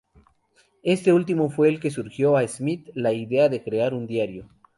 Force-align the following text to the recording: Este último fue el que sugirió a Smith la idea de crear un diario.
Este 0.81 1.13
último 1.13 1.51
fue 1.51 1.69
el 1.69 1.79
que 1.79 1.91
sugirió 1.91 2.35
a 2.35 2.47
Smith 2.47 2.89
la 2.95 3.13
idea 3.13 3.49
de 3.49 3.61
crear 3.61 3.93
un 3.93 4.07
diario. 4.07 4.49